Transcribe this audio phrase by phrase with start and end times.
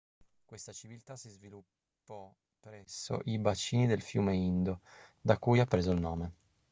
[0.45, 4.79] questa civiltà si sviluppo presso i bacini del fiume indo
[5.21, 6.31] da cui ha preso il nome